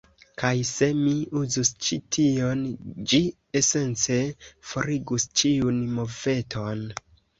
Kaj 0.41 0.51
se 0.67 0.85
mi 1.01 1.11
uzus 1.41 1.69
ĉi 1.87 1.97
tion, 2.17 2.63
ĝi 3.13 3.21
esence 3.61 4.17
forigus 4.71 5.29
ĉiun 5.43 5.87
moveton 6.01 6.87